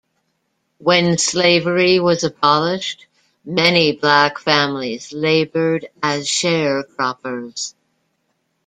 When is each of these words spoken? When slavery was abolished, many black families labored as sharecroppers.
When 0.79 1.19
slavery 1.19 1.99
was 1.99 2.23
abolished, 2.23 3.05
many 3.45 3.91
black 3.95 4.39
families 4.39 5.13
labored 5.13 5.87
as 6.01 6.27
sharecroppers. 6.27 7.75